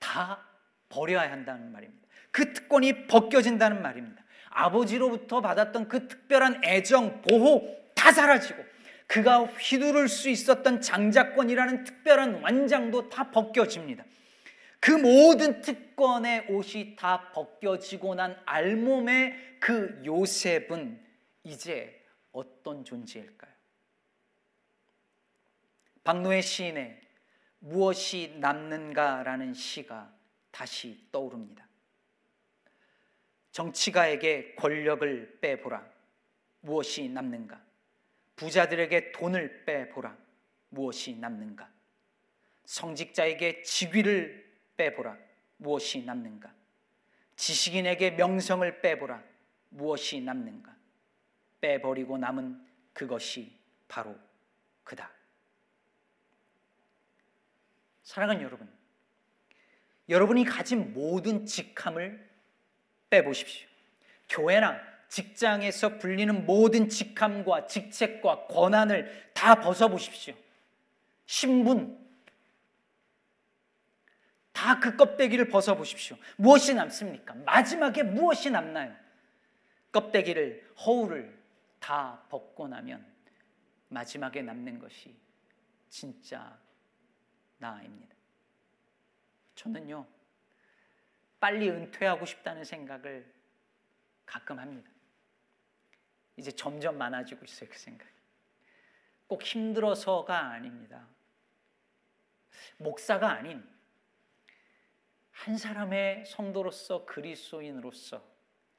다 0.00 0.44
버려야 0.88 1.30
한다는 1.30 1.70
말입니다. 1.70 2.08
그 2.32 2.52
특권이 2.52 3.06
벗겨진다는 3.06 3.80
말입니다. 3.80 4.23
아버지로부터 4.54 5.40
받았던 5.40 5.88
그 5.88 6.08
특별한 6.08 6.64
애정, 6.64 7.20
보호 7.22 7.76
다 7.94 8.12
사라지고 8.12 8.64
그가 9.06 9.44
휘두를 9.44 10.08
수 10.08 10.30
있었던 10.30 10.80
장자권이라는 10.80 11.84
특별한 11.84 12.42
완장도 12.42 13.10
다 13.10 13.30
벗겨집니다. 13.30 14.04
그 14.80 14.90
모든 14.92 15.60
특권의 15.60 16.46
옷이 16.50 16.96
다 16.96 17.30
벗겨지고 17.32 18.14
난 18.14 18.40
알몸의 18.46 19.58
그 19.60 20.00
요셉은 20.04 21.02
이제 21.42 22.02
어떤 22.32 22.84
존재일까요? 22.84 23.52
박노의 26.04 26.42
시인의 26.42 27.00
무엇이 27.60 28.36
남는가라는 28.38 29.54
시가 29.54 30.12
다시 30.50 31.08
떠오릅니다. 31.10 31.66
정치가에게 33.54 34.56
권력을 34.56 35.38
빼보라. 35.40 35.86
무엇이 36.60 37.08
남는가? 37.08 37.62
부자들에게 38.34 39.12
돈을 39.12 39.64
빼보라. 39.64 40.16
무엇이 40.70 41.14
남는가? 41.14 41.70
성직자에게 42.64 43.62
직위를 43.62 44.52
빼보라. 44.76 45.16
무엇이 45.58 46.04
남는가? 46.04 46.52
지식인에게 47.36 48.10
명성을 48.12 48.80
빼보라. 48.80 49.22
무엇이 49.68 50.20
남는가? 50.20 50.74
빼버리고 51.60 52.18
남은 52.18 52.60
그것이 52.92 53.56
바로 53.86 54.18
그다. 54.82 55.12
사랑하는 58.02 58.42
여러분, 58.42 58.68
여러분이 60.08 60.44
가진 60.44 60.92
모든 60.92 61.46
직함을 61.46 62.33
빼보십시오. 63.14 63.68
교회나 64.28 64.80
직장에서 65.08 65.98
불리는 65.98 66.44
모든 66.46 66.88
직함과 66.88 67.66
직책과 67.68 68.46
권한을 68.46 69.30
다 69.32 69.60
벗어보십시오. 69.60 70.34
신분, 71.26 72.02
다 74.52 74.80
그 74.80 74.96
껍데기를 74.96 75.48
벗어보십시오. 75.48 76.16
무엇이 76.36 76.74
남습니까? 76.74 77.34
마지막에 77.34 78.02
무엇이 78.02 78.50
남나요? 78.50 78.94
껍데기를, 79.92 80.68
허울을 80.84 81.36
다 81.78 82.22
벗고 82.28 82.66
나면 82.66 83.04
마지막에 83.88 84.42
남는 84.42 84.78
것이 84.78 85.14
진짜 85.88 86.58
나입니다. 87.58 88.14
저는요, 89.54 90.06
빨리 91.44 91.68
은퇴하고 91.68 92.24
싶다는 92.24 92.64
생각을 92.64 93.30
가끔 94.24 94.58
합니다. 94.58 94.90
이제 96.38 96.50
점점 96.50 96.96
많아지고 96.96 97.44
있어요, 97.44 97.68
그 97.68 97.78
생각이. 97.78 98.10
꼭 99.26 99.42
힘들어서가 99.42 100.52
아닙니다. 100.52 101.06
목사가 102.78 103.32
아닌 103.32 103.62
한 105.32 105.58
사람의 105.58 106.24
성도로서 106.24 107.04
그리스도인으로서 107.04 108.26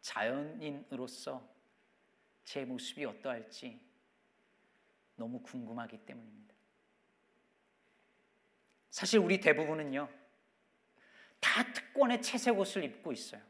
자연인으로서 0.02 1.48
제 2.46 2.66
모습이 2.66 3.06
어떠할지 3.06 3.80
너무 5.18 5.40
궁금하기 5.44 6.00
때문입니다. 6.00 6.56
사실 8.90 9.20
우리 9.20 9.40
대부분은요, 9.40 10.10
다 11.56 11.64
특권의 11.72 12.22
채색 12.22 12.60
옷을 12.60 12.84
입고 12.84 13.14
있어요. 13.14 13.42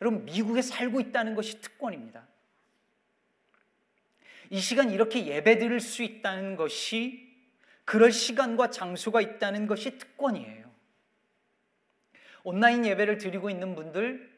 여러분, 0.00 0.24
미국에 0.24 0.62
살고 0.62 1.00
있다는 1.00 1.34
것이 1.34 1.60
특권입니다. 1.60 2.26
이 4.48 4.58
시간 4.58 4.90
이렇게 4.90 5.26
예배 5.26 5.58
드릴 5.58 5.80
수 5.80 6.02
있다는 6.02 6.56
것이 6.56 7.30
그럴 7.84 8.10
시간과 8.10 8.70
장소가 8.70 9.20
있다는 9.20 9.66
것이 9.66 9.98
특권이에요. 9.98 10.72
온라인 12.42 12.86
예배를 12.86 13.18
드리고 13.18 13.50
있는 13.50 13.74
분들, 13.74 14.32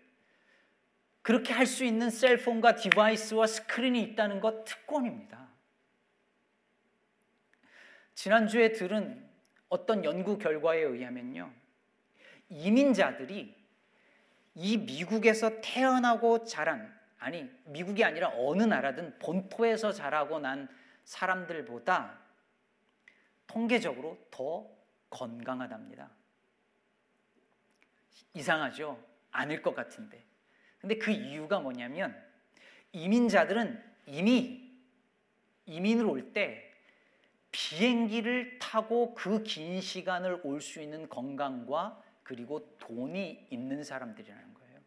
그렇게 1.23 1.53
할 1.53 1.69
수 1.69 1.85
있는 1.85 2.11
cell 2.11 2.32
phone과 2.32 2.75
device와 2.75 3.47
스크린이 3.47 4.03
있다는 4.03 4.41
것 4.41 4.65
특권입니다. 4.65 5.49
지난주에 8.17 8.73
들은 8.73 9.24
어떤 9.75 10.05
연구 10.05 10.39
결과에 10.39 10.83
의하면요. 10.83 11.53
이민자들이 12.49 13.53
이 14.55 14.77
미국에서 14.77 15.61
태어나고 15.61 16.45
자란, 16.45 16.97
아니, 17.19 17.51
미국이 17.65 18.05
아니라 18.05 18.31
어느 18.37 18.63
나라든 18.63 19.19
본토에서 19.19 19.91
자라고 19.91 20.39
난 20.39 20.69
사람들보다 21.03 22.21
통계적으로 23.49 24.17
더 24.31 24.71
건강하답니다. 25.11 26.09
이상하죠? 28.35 29.05
아닐 29.33 29.61
것 29.61 29.75
같은데. 29.75 30.25
근데 30.79 30.99
그 30.99 31.11
이유가 31.11 31.59
뭐냐면 31.59 32.17
이민자들은 32.93 33.83
이미 34.07 34.73
이민을 35.67 36.07
올 36.07 36.33
때 36.33 36.74
비행기를 37.55 38.59
타고 38.59 39.15
그 39.15 39.45
긴 39.45 39.81
시간을 39.81 40.41
올 40.43 40.61
수 40.61 40.81
있는 40.83 41.09
건강과 41.09 42.03
그리고 42.25 42.77
돈이 42.79 43.47
있는 43.51 43.85
사람들이라는 43.85 44.55
거예요. 44.55 44.81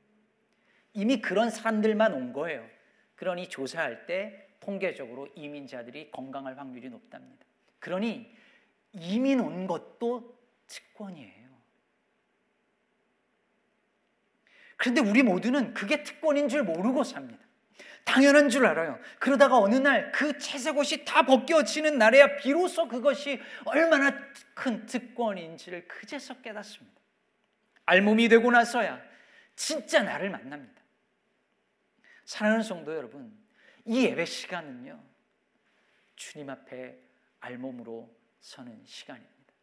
이미 0.94 1.22
그런 1.22 1.50
사람들만 1.50 2.14
온 2.14 2.34
거예요. 2.34 2.68
그러니 3.16 3.48
조사할 3.48 4.06
때 4.06 4.50
통계적으로 4.60 5.30
이민자들이 5.36 6.12
건강할 6.12 6.58
확률이 6.60 6.90
높답니다. 6.90 7.46
그러니 7.80 8.36
이민 8.92 9.40
온 9.40 9.66
것도 9.66 10.38
특권이에요. 10.68 11.48
그런데 14.76 15.02
우리 15.02 15.24
모두는 15.24 15.74
그게 15.74 16.04
특권인 16.04 16.50
줄 16.50 16.64
모르고 16.64 17.06
삽니다. 17.06 17.47
당연한 18.08 18.48
줄 18.50 18.66
알아요. 18.66 18.98
그러다가 19.20 19.58
어느 19.58 19.76
날 19.76 20.12
그 20.14 20.38
채색 20.38 20.78
옷이 20.78 21.04
다 21.04 21.24
벗겨지는 21.24 21.98
날에야 21.98 22.38
비로소 22.38 22.88
그것이 22.88 23.40
얼마나 23.66 24.12
큰 24.54 24.86
특권인지를 24.86 25.88
그제서 25.88 26.42
깨닫습니다. 26.42 26.98
알몸이 27.86 28.30
되고 28.30 28.50
나서야 28.50 29.02
진짜 29.56 30.04
나를 30.04 30.30
만납니다. 30.30 30.82
사랑하는 32.24 32.64
성도 32.64 32.96
여러분, 32.96 33.38
이 33.86 34.06
예배 34.06 34.26
시간은요, 34.26 35.02
주님 36.16 36.50
앞에 36.50 36.98
알몸으로 37.40 38.14
서는 38.40 38.84
시간입니다. 38.86 39.54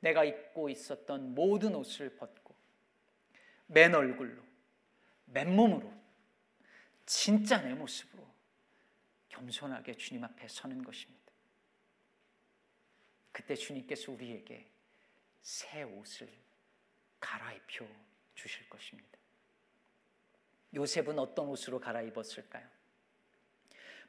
내가 0.00 0.24
입고 0.24 0.70
있었던 0.70 1.34
모든 1.34 1.74
옷을 1.74 2.16
벗고 2.16 2.54
맨 3.66 3.94
얼굴로, 3.94 4.42
맨몸으로, 5.26 5.99
진짜 7.12 7.60
내 7.60 7.74
모습으로 7.74 8.24
겸손하게 9.30 9.96
주님 9.96 10.22
앞에 10.22 10.46
서는 10.46 10.84
것입니다. 10.84 11.32
그때 13.32 13.56
주님께서 13.56 14.12
우리에게 14.12 14.70
새 15.42 15.82
옷을 15.82 16.32
갈아입혀 17.18 17.84
주실 18.36 18.68
것입니다. 18.68 19.18
요셉은 20.72 21.18
어떤 21.18 21.48
옷으로 21.48 21.80
갈아입었을까요? 21.80 22.68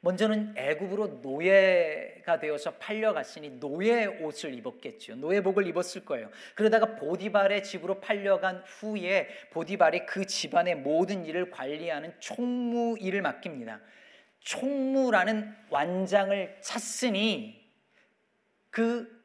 먼저는 0.04 0.54
애굽으로 0.56 1.20
노예가 1.22 2.40
되어서 2.40 2.72
팔려갔으니 2.72 3.60
노예 3.60 4.06
옷을 4.06 4.52
입었겠죠. 4.54 5.14
노예복을 5.14 5.64
입었을 5.68 6.04
거예요. 6.04 6.28
그러다가 6.56 6.96
보디발의 6.96 7.62
집으로 7.62 8.00
팔려간 8.00 8.64
후에 8.66 9.28
보디발이 9.52 10.06
그 10.06 10.26
집안의 10.26 10.74
모든 10.76 11.24
일을 11.24 11.52
관리하는 11.52 12.12
총무 12.18 12.96
일을 12.98 13.22
맡깁니다. 13.22 13.80
총무라는 14.40 15.54
완장을 15.70 16.58
찾으니 16.60 17.64
그 18.70 19.21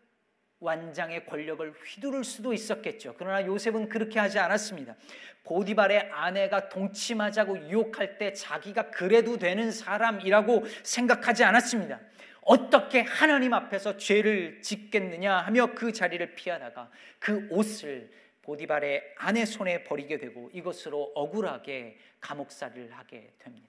완장의 0.60 1.26
권력을 1.26 1.72
휘두를 1.72 2.24
수도 2.24 2.54
있었겠죠. 2.54 3.16
그러나 3.18 3.46
요셉은 3.46 3.90
그렇게 3.90 4.20
하지 4.20 4.40
않았습니다. 4.40 4.96
보디발의 5.44 6.10
아내가 6.12 6.70
동침하자고 6.70 7.70
유혹할 7.70 8.18
때 8.18 8.34
자기가 8.34 8.90
그래도 8.90 9.38
되는 9.38 9.72
사람이라고 9.72 10.66
생각하지 10.84 11.44
않았습니다. 11.44 12.00
어떻게 12.42 13.02
하나님 13.02 13.54
앞에서 13.54 13.98
죄를 13.98 14.62
짓겠느냐 14.62 15.38
하며 15.38 15.74
그 15.76 15.92
자리를 15.92 16.36
피하다가 16.36 16.90
그 17.20 17.48
옷을 17.52 18.10
보디발의 18.42 19.16
아내 19.18 19.46
손에 19.46 19.84
버리게 19.84 20.18
되고 20.18 20.50
이것으로 20.54 21.12
억울하게 21.14 21.98
감옥살이를 22.22 22.92
하게 22.94 23.34
됩니다. 23.40 23.68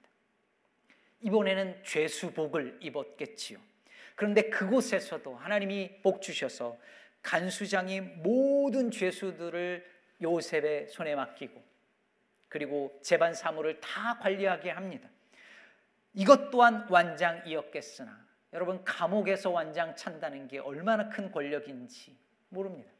이번에는 1.21 1.83
죄수복을 1.83 2.77
입었겠지요. 2.81 3.59
그런데 4.19 4.49
그곳에서도 4.49 5.33
하나님이 5.33 6.01
복 6.01 6.21
주셔서 6.21 6.77
간수장이 7.21 8.01
모든 8.01 8.91
죄수들을 8.91 9.89
요셉의 10.21 10.89
손에 10.89 11.15
맡기고 11.15 11.63
그리고 12.49 12.99
재반 13.01 13.33
사무를 13.33 13.79
다 13.79 14.19
관리하게 14.19 14.71
합니다. 14.71 15.07
이것 16.13 16.51
또한 16.51 16.85
완장이었겠으나 16.89 18.27
여러분 18.51 18.83
감옥에서 18.83 19.51
완장 19.51 19.95
찬다는 19.95 20.49
게 20.49 20.59
얼마나 20.59 21.07
큰 21.07 21.31
권력인지 21.31 22.17
모릅니다. 22.49 22.91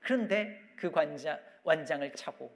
그런데 0.00 0.62
그 0.76 0.90
관장, 0.90 1.38
완장을 1.64 2.10
차고 2.14 2.50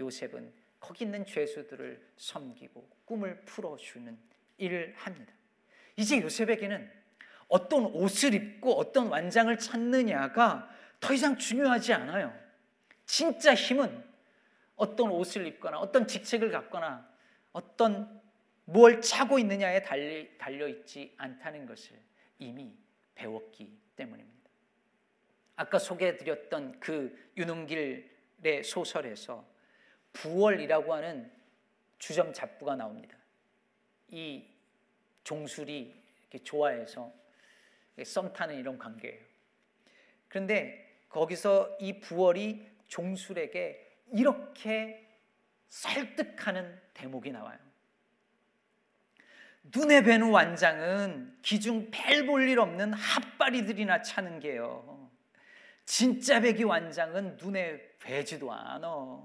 요셉은 0.00 0.50
거기 0.80 1.04
있는 1.04 1.26
죄수들을 1.26 2.12
섬기고 2.16 2.88
꿈을 3.04 3.38
풀어주는 3.44 4.18
일을 4.56 4.94
합니다. 4.96 5.34
이제 5.96 6.22
요셉에게는 6.22 6.99
어떤 7.50 7.84
옷을 7.84 8.32
입고 8.32 8.72
어떤 8.78 9.08
완장을 9.08 9.54
찾느냐가 9.58 10.70
더 11.00 11.12
이상 11.12 11.36
중요하지 11.36 11.92
않아요. 11.92 12.32
진짜 13.04 13.54
힘은 13.54 14.04
어떤 14.76 15.10
옷을 15.10 15.46
입거나 15.46 15.78
어떤 15.78 16.06
직책을 16.06 16.50
갖거나 16.52 17.06
어떤 17.52 18.20
뭘 18.64 19.02
차고 19.02 19.40
있느냐에 19.40 19.82
달려 19.82 20.68
있지 20.68 21.12
않다는 21.16 21.66
것을 21.66 21.98
이미 22.38 22.72
배웠기 23.16 23.76
때문입니다. 23.96 24.50
아까 25.56 25.78
소개해드렸던 25.78 26.78
그 26.78 27.32
윤웅길의 27.36 28.62
소설에서 28.64 29.44
부월이라고 30.12 30.94
하는 30.94 31.30
주점 31.98 32.32
잡부가 32.32 32.76
나옵니다. 32.76 33.16
이 34.08 34.46
종술이 35.24 36.00
좋아해서 36.44 37.12
썸 38.04 38.32
타는 38.32 38.56
이런 38.56 38.78
관계예요. 38.78 39.20
그런데 40.28 41.04
거기서 41.08 41.76
이 41.80 42.00
부월이 42.00 42.68
종술에게 42.88 43.98
이렇게 44.12 45.06
설득하는 45.68 46.80
대목이 46.94 47.30
나와요. 47.30 47.58
눈에 49.72 50.02
뵈는 50.02 50.30
완장은 50.30 51.38
기중 51.42 51.90
별 51.90 52.26
볼 52.26 52.48
일 52.48 52.58
없는 52.58 52.92
핫바리들이나 52.92 54.02
차는 54.02 54.40
게요. 54.40 55.10
진짜 55.84 56.40
배기 56.40 56.64
완장은 56.64 57.36
눈에 57.36 57.96
뵈지도 57.98 58.52
않아. 58.52 59.22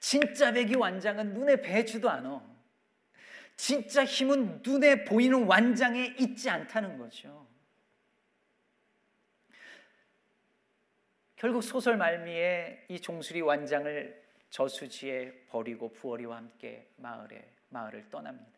진짜 0.00 0.52
배기 0.52 0.74
완장은 0.74 1.34
눈에 1.34 1.56
뵈지도 1.60 2.08
않아. 2.10 2.51
진짜 3.56 4.04
힘은 4.04 4.62
눈에 4.64 5.04
보이는 5.04 5.44
완장에 5.46 6.16
있지 6.18 6.50
않다는 6.50 6.98
거죠. 6.98 7.46
결국 11.36 11.62
소설 11.62 11.96
말미에 11.96 12.86
이 12.88 13.00
종수리 13.00 13.40
완장을 13.40 14.22
저수지에 14.50 15.46
버리고 15.48 15.92
부어리와 15.92 16.36
함께 16.36 16.88
마을에 16.96 17.52
마을을 17.70 18.08
떠납니다. 18.10 18.52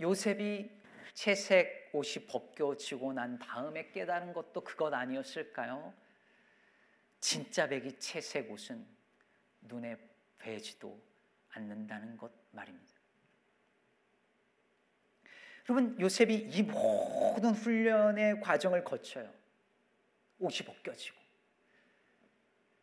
요셉이 0.00 0.70
채색 1.14 1.90
옷이 1.92 2.26
벗겨지고 2.26 3.12
난 3.12 3.38
다음에 3.38 3.90
깨달은 3.92 4.32
것도 4.32 4.62
그것 4.62 4.92
아니었을까요? 4.92 5.94
진짜 7.20 7.68
백이 7.68 8.00
채색 8.00 8.50
옷은 8.50 8.84
눈에 9.60 9.96
뵈지도 10.38 11.00
않는다는 11.50 12.16
것 12.16 12.41
말입니다. 12.52 12.92
여러분 15.68 15.98
요셉이 16.00 16.34
이 16.34 16.62
모든 16.62 17.50
훈련의 17.50 18.40
과정을 18.40 18.84
거쳐요. 18.84 19.28
옷이 20.38 20.58
벗겨지고 20.66 21.16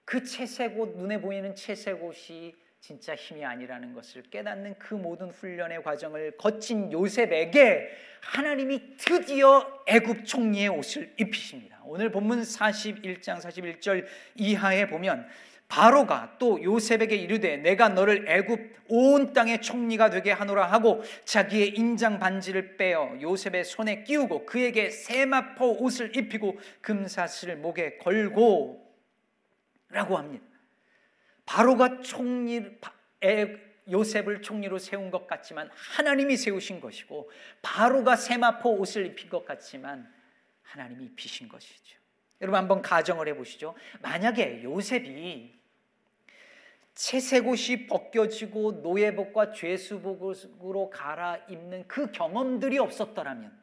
그 0.05 0.23
채색 0.23 0.79
옷 0.79 0.97
눈에 0.97 1.19
보이는 1.19 1.53
채색 1.55 2.03
옷이 2.03 2.55
진짜 2.79 3.13
힘이 3.13 3.43
아니라는 3.43 3.93
것을 3.93 4.23
깨닫는 4.23 4.79
그 4.79 4.93
모든 4.95 5.29
훈련의 5.29 5.83
과정을 5.83 6.37
거친 6.37 6.91
요셉에게 6.91 7.89
하나님이 8.21 8.95
드디어 8.97 9.83
애굽 9.85 10.25
총리의 10.25 10.69
옷을 10.69 11.13
입히십니다. 11.19 11.81
오늘 11.83 12.09
본문 12.11 12.41
41장 12.41 13.41
41절 13.41 14.05
이하에 14.35 14.87
보면 14.87 15.27
바로가 15.69 16.35
또 16.39 16.61
요셉에게 16.61 17.15
이르되 17.15 17.57
내가 17.57 17.89
너를 17.89 18.27
애굽 18.27 18.75
온 18.87 19.33
땅의 19.33 19.61
총리가 19.61 20.09
되게 20.09 20.31
하노라 20.31 20.65
하고 20.65 21.03
자기의 21.25 21.75
인장 21.77 22.17
반지를 22.19 22.75
빼어 22.75 23.17
요셉의 23.21 23.63
손에 23.63 24.03
끼우고 24.03 24.47
그에게 24.47 24.89
세마포 24.89 25.83
옷을 25.83 26.17
입히고 26.17 26.59
금사슬을 26.81 27.57
목에 27.57 27.97
걸고 27.99 28.83
라고 29.89 30.17
합니다. 30.17 30.43
바로가 31.45 32.01
총리 32.01 32.65
요셉을 33.89 34.41
총리로 34.41 34.79
세운 34.79 35.11
것 35.11 35.27
같지만 35.27 35.69
하나님이 35.73 36.35
세우신 36.35 36.81
것이고 36.81 37.29
바로가 37.61 38.15
세마포 38.15 38.71
옷을 38.79 39.05
입힌 39.05 39.29
것 39.29 39.45
같지만 39.45 40.11
하나님이 40.63 41.05
입히신 41.05 41.47
것이죠. 41.47 41.99
여러분 42.41 42.57
한번 42.57 42.81
가정을 42.81 43.27
해 43.27 43.35
보시죠. 43.35 43.75
만약에 44.01 44.63
요셉이 44.63 45.58
채색옷이 46.99 47.87
벗겨지고 47.87 48.81
노예복과 48.83 49.53
죄수복으로 49.53 50.89
갈아입는 50.89 51.87
그 51.87 52.11
경험들이 52.11 52.77
없었더라면 52.77 53.57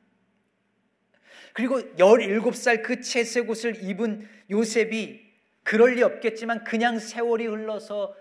그리고 1.53 1.81
17살 1.97 2.83
그 2.83 3.03
채색옷을 3.03 3.85
입은 3.85 4.27
요셉이 4.51 5.27
그럴 5.65 5.97
리 5.97 6.03
없겠지만 6.03 6.65
그냥 6.65 6.99
세월이 6.99 7.47
흘러서 7.47 8.17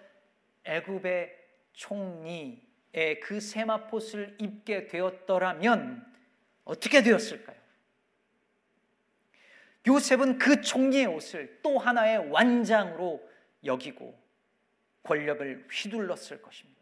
애굽의 0.65 1.33
총리의 1.71 3.19
그 3.23 3.39
세마포스를 3.39 4.35
입게 4.39 4.87
되었더라면 4.87 6.05
어떻게 6.65 7.01
되었을까요? 7.01 7.55
요셉은 9.87 10.39
그 10.39 10.59
총리의 10.59 11.05
옷을 11.05 11.61
또 11.63 11.77
하나의 11.77 12.29
완장으로 12.31 13.25
여기고 13.63 14.24
권력을 15.05 15.67
휘둘렀을 15.71 16.41
것입니다. 16.41 16.75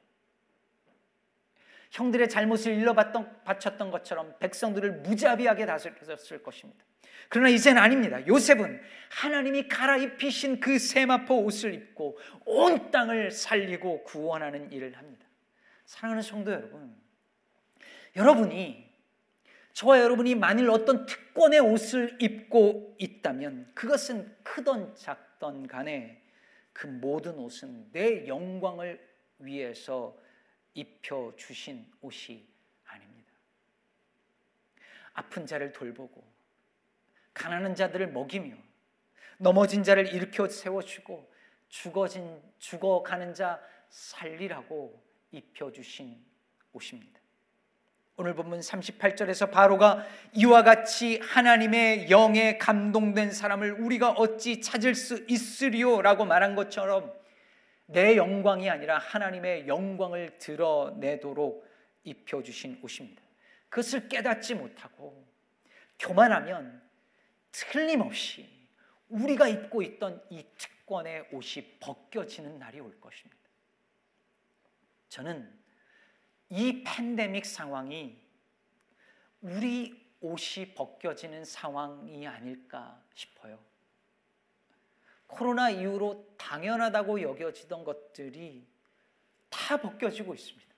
형들의 1.92 2.28
잘못을 2.28 2.74
일러봤던, 2.74 3.44
바쳤던 3.44 3.92
것처럼 3.92 4.34
백성들을 4.40 5.02
무자비하게 5.02 5.68
다스렸을 5.68 6.42
것입니다. 6.42 6.84
그러나 7.30 7.50
이제는 7.50 7.82
아닙니다. 7.82 8.26
요셉은 8.26 8.82
하나님이 9.12 9.68
갈아입히신 9.68 10.60
그 10.60 10.80
세마포 10.80 11.44
옷을 11.44 11.74
입고 11.74 12.18
온 12.46 12.90
땅을 12.90 13.30
살리고 13.30 14.04
구원하는 14.04 14.72
일을 14.72 14.98
합니다. 14.98 15.26
사랑하는 15.86 16.24
성도 16.24 16.52
여러분, 16.52 16.96
여러분이 18.16 18.92
저와 19.74 20.00
여러분이 20.00 20.36
만일 20.36 20.70
어떤 20.72 21.06
특권의 21.06 21.60
옷을 21.60 22.18
입고 22.20 22.96
있다면 22.98 23.72
그것은 23.76 24.36
크던 24.44 24.96
작던 24.96 25.68
간에 25.68 26.23
그 26.74 26.88
모든 26.88 27.36
옷은 27.36 27.92
내 27.92 28.28
영광을 28.28 29.00
위해서 29.38 30.18
입혀 30.74 31.32
주신 31.38 31.90
옷이 32.02 32.48
아닙니다. 32.86 33.32
아픈 35.14 35.46
자를 35.46 35.72
돌보고 35.72 36.24
가난한 37.34 37.76
자들을 37.76 38.12
먹이며 38.12 38.56
넘어진 39.38 39.84
자를 39.84 40.14
일으켜 40.14 40.48
세워주고 40.48 41.32
죽어진 41.70 42.42
죽어가는 42.60 43.34
자 43.34 43.62
살리라고 43.90 45.02
입혀 45.32 45.72
주신 45.72 46.24
옷입니다. 46.72 47.23
오늘 48.16 48.36
본문 48.36 48.60
38절에서 48.60 49.50
바로가 49.50 50.06
이와 50.34 50.62
같이 50.62 51.18
하나님의 51.18 52.12
영에 52.12 52.60
감동된 52.60 53.32
사람을 53.32 53.72
우리가 53.72 54.12
어찌 54.12 54.62
찾을 54.62 54.94
수 54.94 55.26
있으리요라고 55.28 56.26
말한 56.26 56.54
것처럼 56.54 57.12
내 57.88 58.16
영광이 58.16 58.70
아니라 58.70 59.00
하나님의 59.00 59.68
영광을 59.68 60.38
드러내도록 60.38 61.68
입혀 62.04 62.44
주신 62.44 62.80
옷입니다. 62.84 63.24
그것을 63.70 64.08
깨닫지 64.08 64.54
못하고 64.54 65.28
교만하면 65.98 66.84
틀림없이 67.52 68.48
우리가 69.10 69.48
입고 69.48 69.82
있던 69.82 70.24
이 70.30 70.46
특권의 70.60 71.30
옷이 71.32 71.78
벗겨지는 71.80 72.60
날이 72.60 72.80
올 72.80 73.00
것입니다. 73.02 73.42
저는 75.10 75.63
이 76.56 76.84
팬데믹 76.84 77.48
상황이 77.48 78.16
우리 79.42 80.00
옷이 80.22 80.76
벗겨지는 80.76 81.44
상황이 81.46 82.28
아닐까 82.28 83.04
싶어요. 83.16 83.58
코로나 85.26 85.72
이후로 85.72 86.36
당연하다고 86.38 87.24
여겨지던 87.24 87.84
것들이 87.84 88.68
다 89.50 89.78
벗겨지고 89.78 90.36
있습니다. 90.36 90.72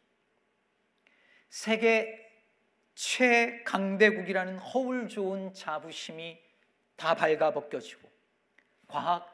세계 1.50 2.26
최강대국이라는 2.96 4.58
허울 4.60 5.10
좋은 5.10 5.52
자부심이 5.54 6.42
다 6.96 7.16
발가 7.16 7.52
벗겨지고 7.52 8.10
과학, 8.88 9.30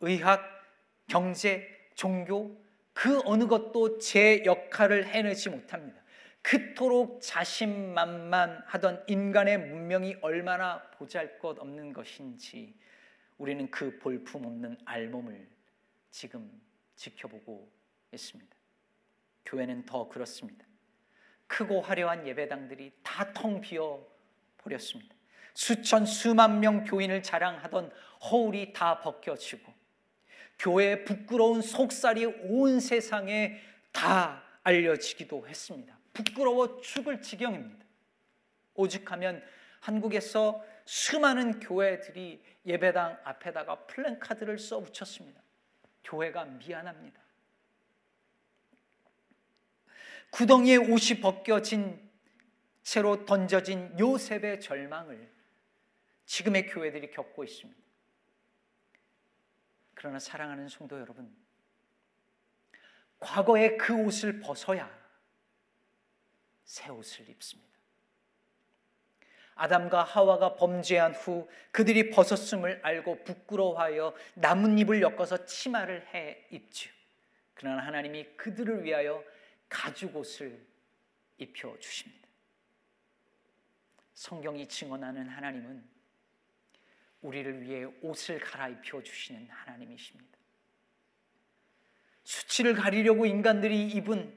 의학, 0.00 0.42
경제, 1.06 1.88
종교, 1.94 2.63
그 2.94 3.20
어느 3.24 3.46
것도 3.46 3.98
제 3.98 4.42
역할을 4.46 5.06
해내지 5.06 5.50
못합니다. 5.50 6.00
그토록 6.40 7.20
자신만만하던 7.20 9.04
인간의 9.08 9.58
문명이 9.58 10.16
얼마나 10.22 10.82
보잘 10.92 11.38
것 11.38 11.58
없는 11.58 11.92
것인지 11.92 12.74
우리는 13.36 13.70
그 13.70 13.98
볼품 13.98 14.46
없는 14.46 14.78
알몸을 14.84 15.48
지금 16.10 16.50
지켜보고 16.94 17.70
있습니다. 18.12 18.56
교회는 19.44 19.84
더 19.84 20.08
그렇습니다. 20.08 20.64
크고 21.46 21.80
화려한 21.82 22.26
예배당들이 22.26 22.92
다 23.02 23.32
텅 23.32 23.60
비어 23.60 24.06
버렸습니다. 24.58 25.14
수천 25.54 26.06
수만 26.06 26.60
명 26.60 26.84
교인을 26.84 27.22
자랑하던 27.22 27.92
허울이 28.30 28.72
다 28.72 29.00
벗겨지고 29.00 29.73
교회의 30.58 31.04
부끄러운 31.04 31.62
속살이 31.62 32.24
온 32.24 32.80
세상에 32.80 33.60
다 33.92 34.42
알려지기도 34.62 35.46
했습니다. 35.46 35.96
부끄러워 36.12 36.80
죽을 36.80 37.20
지경입니다. 37.20 37.84
오죽하면 38.74 39.42
한국에서 39.80 40.64
수많은 40.84 41.60
교회들이 41.60 42.42
예배당 42.66 43.18
앞에다가 43.24 43.86
플랜카드를 43.86 44.58
써 44.58 44.80
붙였습니다. 44.80 45.42
교회가 46.02 46.44
미안합니다. 46.44 47.20
구덩이에 50.30 50.76
옷이 50.76 51.20
벗겨진 51.20 52.00
채로 52.82 53.24
던져진 53.24 53.98
요셉의 53.98 54.60
절망을 54.60 55.30
지금의 56.26 56.66
교회들이 56.66 57.10
겪고 57.10 57.44
있습니다. 57.44 57.83
그러나 59.94 60.18
사랑하는 60.18 60.68
성도 60.68 60.98
여러분, 61.00 61.34
과거의 63.20 63.78
그 63.78 63.94
옷을 63.94 64.40
벗어야 64.40 64.90
새 66.64 66.90
옷을 66.90 67.28
입습니다. 67.28 67.74
아담과 69.54 70.02
하와가 70.02 70.56
범죄한 70.56 71.14
후 71.14 71.48
그들이 71.70 72.10
벗었음을 72.10 72.80
알고 72.82 73.22
부끄러워하여 73.24 74.14
나뭇잎을 74.34 75.00
엮어서 75.00 75.46
치마를 75.46 76.06
해 76.12 76.46
입지요. 76.50 76.92
그러나 77.54 77.86
하나님이 77.86 78.36
그들을 78.36 78.84
위하여 78.84 79.22
가죽 79.68 80.16
옷을 80.16 80.66
입혀 81.38 81.76
주십니다. 81.78 82.28
성경이 84.14 84.68
증언하는 84.68 85.28
하나님은 85.28 85.93
우리를 87.24 87.62
위해 87.62 87.86
옷을 88.02 88.38
갈아입혀 88.38 89.02
주시는 89.02 89.48
하나님이십니다. 89.50 90.38
수치를 92.22 92.74
가리려고 92.74 93.26
인간들이 93.26 93.88
입은 93.88 94.32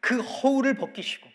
그 0.00 0.20
허울을 0.20 0.74
벗기시고 0.74 1.28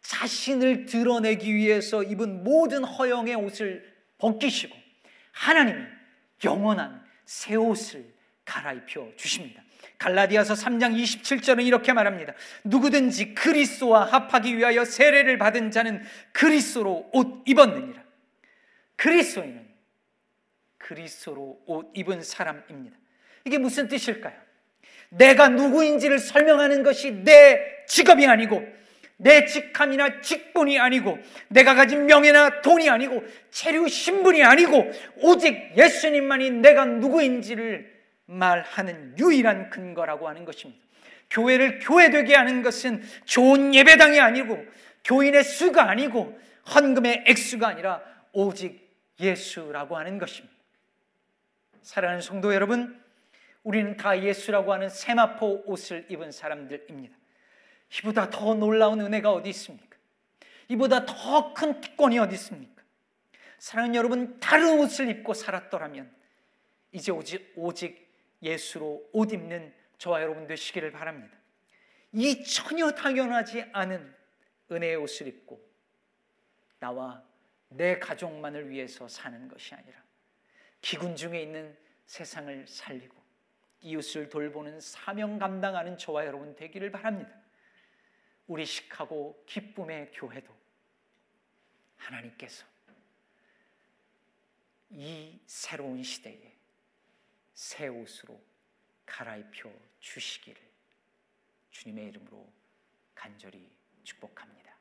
자신을 0.00 0.86
드러내기 0.86 1.54
위해서 1.54 2.02
입은 2.02 2.42
모든 2.42 2.84
허영의 2.84 3.34
옷을 3.36 3.94
벗기시고 4.18 4.76
하나님이 5.32 5.86
영원한 6.44 7.04
새 7.24 7.54
옷을 7.54 8.12
갈아입혀 8.44 9.10
주십니다. 9.16 9.62
갈라디아서 9.98 10.54
3장 10.54 10.94
27절은 11.00 11.66
이렇게 11.66 11.92
말합니다. 11.92 12.34
누구든지 12.64 13.34
그리스도와 13.34 14.04
합하기 14.04 14.56
위하여 14.56 14.84
세례를 14.84 15.38
받은 15.38 15.70
자는 15.70 16.02
그리스도로 16.32 17.10
옷 17.12 17.42
입었느니라. 17.46 18.02
그리스도인은 18.96 19.63
그리스도로 20.84 21.60
옷 21.66 21.90
입은 21.94 22.22
사람입니다. 22.22 22.96
이게 23.44 23.56
무슨 23.58 23.88
뜻일까요? 23.88 24.34
내가 25.08 25.48
누구인지를 25.48 26.18
설명하는 26.18 26.82
것이 26.82 27.10
내 27.10 27.84
직업이 27.86 28.26
아니고 28.26 28.62
내 29.16 29.46
직함이나 29.46 30.20
직분이 30.20 30.78
아니고 30.78 31.18
내가 31.48 31.74
가진 31.74 32.04
명예나 32.06 32.60
돈이 32.60 32.90
아니고 32.90 33.22
체류 33.50 33.88
신분이 33.88 34.42
아니고 34.42 34.90
오직 35.22 35.72
예수님만이 35.76 36.50
내가 36.50 36.84
누구인지를 36.84 37.94
말하는 38.26 39.16
유일한 39.18 39.70
근거라고 39.70 40.28
하는 40.28 40.44
것입니다. 40.44 40.82
교회를 41.30 41.78
교회되게 41.78 42.34
하는 42.34 42.62
것은 42.62 43.02
좋은 43.24 43.74
예배당이 43.74 44.20
아니고 44.20 44.62
교인의 45.04 45.44
수가 45.44 45.88
아니고 45.88 46.38
헌금의 46.74 47.24
액수가 47.26 47.66
아니라 47.68 48.02
오직 48.32 48.84
예수라고 49.20 49.96
하는 49.96 50.18
것입니다. 50.18 50.53
사랑하는 51.84 52.22
성도 52.22 52.54
여러분, 52.54 52.98
우리는 53.62 53.94
다 53.98 54.18
예수라고 54.18 54.72
하는 54.72 54.88
세마포 54.88 55.64
옷을 55.66 56.06
입은 56.08 56.32
사람들입니다. 56.32 57.14
이보다 57.98 58.30
더 58.30 58.54
놀라운 58.54 59.02
은혜가 59.02 59.30
어디 59.30 59.50
있습니까? 59.50 59.96
이보다 60.68 61.04
더 61.04 61.52
큰 61.52 61.82
특권이 61.82 62.18
어디 62.18 62.34
있습니까? 62.36 62.82
사랑하는 63.58 63.94
여러분, 63.96 64.40
다른 64.40 64.80
옷을 64.80 65.10
입고 65.10 65.34
살았더라면 65.34 66.10
이제 66.92 67.12
오직, 67.12 67.52
오직 67.54 68.10
예수로 68.42 69.10
옷 69.12 69.32
입는 69.32 69.74
저와 69.98 70.22
여러분 70.22 70.46
되시기를 70.46 70.90
바랍니다. 70.90 71.36
이 72.12 72.44
전혀 72.44 72.92
당연하지 72.92 73.66
않은 73.72 74.14
은혜의 74.72 74.96
옷을 74.96 75.26
입고 75.26 75.60
나와 76.78 77.22
내 77.68 77.98
가족만을 77.98 78.70
위해서 78.70 79.06
사는 79.06 79.48
것이 79.48 79.74
아니라 79.74 80.03
기군 80.84 81.16
중에 81.16 81.40
있는 81.40 81.74
세상을 82.04 82.66
살리고 82.66 83.16
이웃을 83.80 84.28
돌보는 84.28 84.82
사명 84.82 85.38
감당하는 85.38 85.96
저와 85.96 86.26
여러분 86.26 86.54
되기를 86.54 86.90
바랍니다. 86.90 87.34
우리 88.46 88.66
시카고 88.66 89.44
기쁨의 89.46 90.10
교회도 90.12 90.54
하나님께서 91.96 92.66
이 94.90 95.40
새로운 95.46 96.02
시대에 96.02 96.54
새 97.54 97.88
옷으로 97.88 98.38
갈아입혀 99.06 99.72
주시기를 100.00 100.60
주님의 101.70 102.08
이름으로 102.08 102.46
간절히 103.14 103.66
축복합니다. 104.02 104.76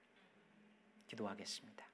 기도하겠습니다. 1.07 1.92